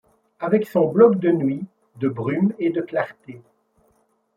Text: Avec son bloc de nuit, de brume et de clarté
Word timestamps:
Avec 0.39 0.65
son 0.67 0.89
bloc 0.91 1.19
de 1.19 1.29
nuit, 1.31 1.63
de 1.97 2.09
brume 2.09 2.53
et 2.57 2.71
de 2.71 2.81
clarté 2.81 3.39